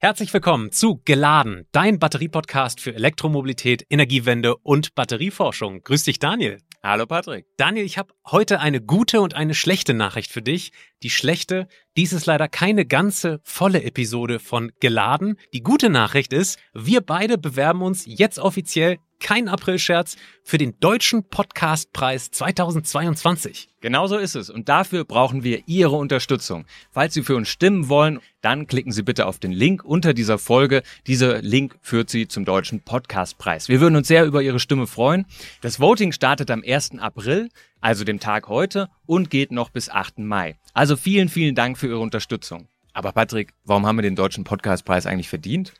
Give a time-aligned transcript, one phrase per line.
[0.00, 5.82] Herzlich willkommen zu Geladen, dein Batteriepodcast für Elektromobilität, Energiewende und Batterieforschung.
[5.82, 6.58] Grüß dich, Daniel.
[6.84, 7.46] Hallo Patrick.
[7.56, 10.70] Daniel, ich habe heute eine gute und eine schlechte Nachricht für dich.
[11.02, 11.66] Die schlechte,
[11.96, 15.36] dies ist leider keine ganze volle Episode von Geladen.
[15.52, 21.24] Die gute Nachricht ist, wir beide bewerben uns jetzt offiziell kein Aprilscherz, für den Deutschen
[21.28, 23.68] Podcastpreis 2022.
[23.80, 24.50] Genauso ist es.
[24.50, 26.64] Und dafür brauchen wir Ihre Unterstützung.
[26.90, 30.38] Falls Sie für uns stimmen wollen, dann klicken Sie bitte auf den Link unter dieser
[30.38, 30.82] Folge.
[31.06, 33.68] Dieser Link führt Sie zum Deutschen Podcastpreis.
[33.68, 35.26] Wir würden uns sehr über Ihre Stimme freuen.
[35.60, 36.98] Das Voting startet am 1.
[36.98, 37.50] April,
[37.80, 40.18] also dem Tag heute, und geht noch bis 8.
[40.18, 40.56] Mai.
[40.72, 42.68] Also vielen, vielen Dank für Ihre Unterstützung.
[42.92, 45.72] Aber Patrick, warum haben wir den Deutschen Podcastpreis eigentlich verdient?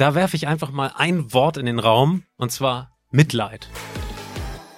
[0.00, 3.68] Da werfe ich einfach mal ein Wort in den Raum, und zwar Mitleid.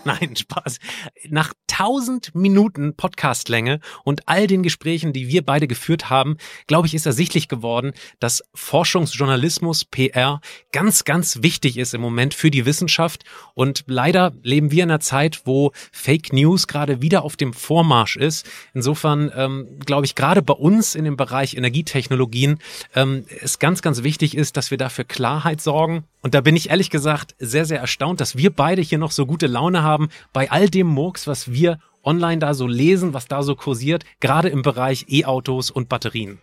[0.04, 0.80] Nein, Spaß.
[1.28, 6.36] Nach 1000 Minuten Podcastlänge und all den Gesprächen, die wir beide geführt haben,
[6.66, 10.40] glaube ich, ist ersichtlich geworden, dass Forschungsjournalismus, PR,
[10.72, 13.24] ganz, ganz wichtig ist im Moment für die Wissenschaft.
[13.54, 18.16] Und leider leben wir in einer Zeit, wo Fake News gerade wieder auf dem Vormarsch
[18.16, 18.48] ist.
[18.74, 22.58] Insofern ähm, glaube ich, gerade bei uns in dem Bereich Energietechnologien
[22.94, 26.04] ähm, es ganz, ganz wichtig ist, dass wir dafür Klarheit sorgen.
[26.22, 29.26] Und da bin ich ehrlich gesagt sehr, sehr erstaunt, dass wir beide hier noch so
[29.26, 33.28] gute Laune haben bei all dem Murks, was wir wir online da so lesen, was
[33.28, 36.40] da so kursiert, gerade im Bereich E-Autos und Batterien.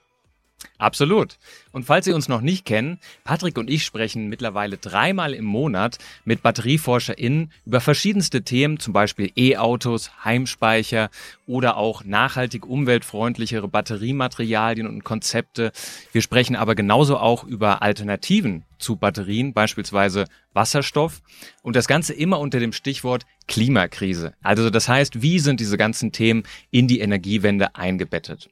[0.77, 1.37] Absolut.
[1.71, 5.97] Und falls Sie uns noch nicht kennen, Patrick und ich sprechen mittlerweile dreimal im Monat
[6.25, 11.09] mit BatterieforscherInnen über verschiedenste Themen, zum Beispiel E-Autos, Heimspeicher
[11.47, 15.71] oder auch nachhaltig umweltfreundlichere Batteriematerialien und Konzepte.
[16.11, 21.21] Wir sprechen aber genauso auch über Alternativen zu Batterien, beispielsweise Wasserstoff.
[21.61, 24.33] Und das Ganze immer unter dem Stichwort Klimakrise.
[24.41, 28.49] Also das heißt, wie sind diese ganzen Themen in die Energiewende eingebettet?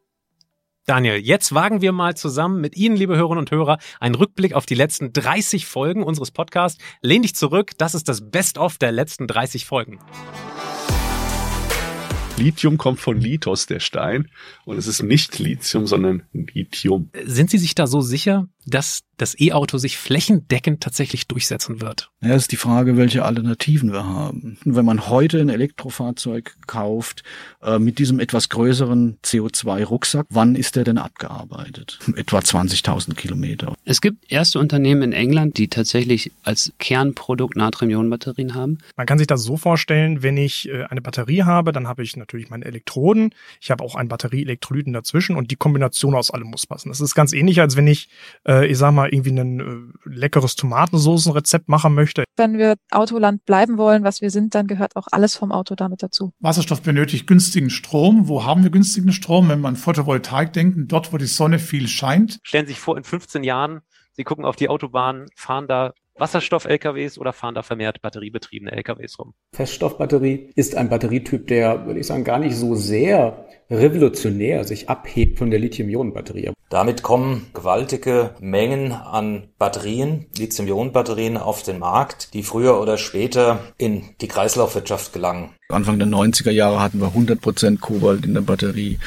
[0.90, 4.66] Daniel, jetzt wagen wir mal zusammen mit Ihnen, liebe Hörerinnen und Hörer, einen Rückblick auf
[4.66, 6.82] die letzten 30 Folgen unseres Podcasts.
[7.02, 10.00] Lehn dich zurück, das ist das Best-of der letzten 30 Folgen.
[12.38, 14.30] Lithium kommt von Lithos, der Stein.
[14.64, 17.10] Und es ist nicht Lithium, sondern Lithium.
[17.26, 22.12] Sind Sie sich da so sicher, dass das E-Auto sich flächendeckend tatsächlich durchsetzen wird?
[22.22, 24.58] Ja, ist die Frage, welche Alternativen wir haben.
[24.64, 27.24] Wenn man heute ein Elektrofahrzeug kauft
[27.62, 32.00] äh, mit diesem etwas größeren CO2-Rucksack, wann ist der denn abgearbeitet?
[32.16, 33.74] Etwa 20.000 Kilometer.
[33.86, 38.80] Es gibt erste Unternehmen in England, die tatsächlich als Kernprodukt Natrium-Ionen-Batterien haben.
[38.96, 42.16] Man kann sich das so vorstellen, wenn ich äh, eine Batterie habe, dann habe ich
[42.16, 46.66] natürlich meine Elektroden, ich habe auch einen Batterieelektrolyten dazwischen und die Kombination aus allem muss
[46.66, 46.90] passen.
[46.90, 48.10] Das ist ganz ähnlich, als wenn ich,
[48.48, 52.24] äh, ich sag mal, irgendwie ein äh, leckeres Tomatensoßenrezept machen möchte.
[52.36, 56.04] Wenn wir Autoland bleiben wollen, was wir sind, dann gehört auch alles vom Auto damit
[56.04, 56.32] dazu.
[56.40, 58.28] Wasserstoff benötigt günstigen Strom.
[58.28, 59.50] Wo haben wir günstigen Strom?
[59.50, 62.40] Wenn man Photovoltaik denken, dort, wo die Sonne viel scheint.
[62.44, 63.82] Stellen Sie sich vor, in 15 Jahren,
[64.14, 69.34] Sie gucken auf die Autobahn, fahren da Wasserstoff-LKWs oder fahren da vermehrt batteriebetriebene LKWs rum?
[69.54, 75.38] Feststoffbatterie ist ein Batterietyp, der, würde ich sagen, gar nicht so sehr revolutionär sich abhebt
[75.38, 76.52] von der Lithium-Ionen-Batterie.
[76.70, 84.10] Damit kommen gewaltige Mengen an Batterien, Lithium-Ionen-Batterien auf den Markt, die früher oder später in
[84.20, 85.52] die Kreislaufwirtschaft gelangen.
[85.70, 89.00] Anfang der 90er Jahre hatten wir 100% Kobalt in der Batterie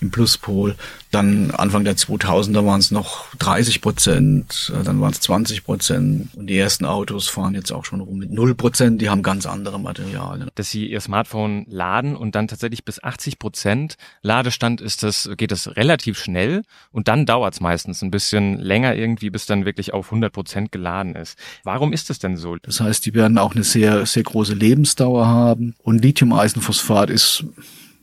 [0.00, 0.74] im Pluspol.
[1.12, 6.34] Dann Anfang der 2000er waren es noch 30 Prozent, dann waren es 20 Prozent.
[6.34, 9.00] Und die ersten Autos fahren jetzt auch schon rum mit 0 Prozent.
[9.00, 10.50] Die haben ganz andere Materialien.
[10.56, 15.52] Dass sie ihr Smartphone laden und dann tatsächlich bis 80 Prozent Ladestand ist das, geht
[15.52, 19.94] das relativ schnell und dann dauert es meistens ein bisschen länger irgendwie, bis dann wirklich
[19.94, 21.38] auf 100 Prozent geladen ist.
[21.64, 22.56] Warum ist das denn so?
[22.56, 27.46] Das heißt, die werden auch eine sehr, sehr große Lebensdauer haben und Lithium-Eisenphosphat ist,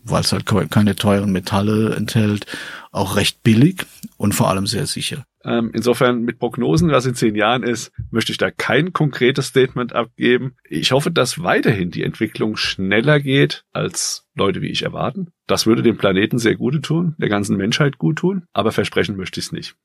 [0.04, 2.48] weil es halt keine teuren Metalle enthält,
[2.92, 3.86] auch recht billig
[4.18, 5.24] und vor allem sehr sicher.
[5.45, 9.94] Ähm, insofern mit Prognosen, was in zehn Jahren ist, möchte ich da kein konkretes Statement
[9.94, 10.56] abgeben.
[10.67, 15.28] Ich hoffe, dass weiterhin die Entwicklung schneller geht, als Leute wie ich erwarten.
[15.45, 19.39] Das würde dem Planeten sehr gut tun, der ganzen Menschheit gut tun, aber versprechen möchte
[19.39, 19.75] ich es nicht.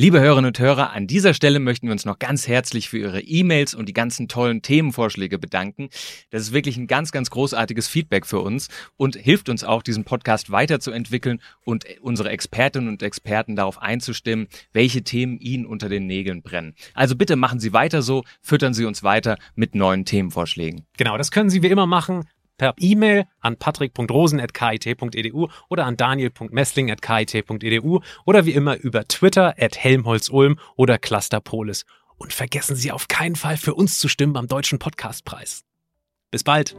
[0.00, 3.20] Liebe Hörerinnen und Hörer, an dieser Stelle möchten wir uns noch ganz herzlich für Ihre
[3.20, 5.88] E-Mails und die ganzen tollen Themenvorschläge bedanken.
[6.30, 10.04] Das ist wirklich ein ganz, ganz großartiges Feedback für uns und hilft uns auch, diesen
[10.04, 16.42] Podcast weiterzuentwickeln und unsere Expertinnen und Experten darauf einzustimmen, welche Themen Ihnen unter den Nägeln
[16.42, 16.76] brennen.
[16.94, 20.86] Also bitte machen Sie weiter so, füttern Sie uns weiter mit neuen Themenvorschlägen.
[20.96, 22.24] Genau, das können Sie wie immer machen
[22.58, 30.98] per E-Mail an patrick.rosen.kit.edu oder an daniel.messling.kit.edu oder wie immer über Twitter at helmholtzulm oder
[30.98, 31.86] Clusterpolis.
[32.16, 35.64] Und vergessen Sie auf keinen Fall für uns zu stimmen beim Deutschen Podcastpreis.
[36.30, 36.76] Bis bald!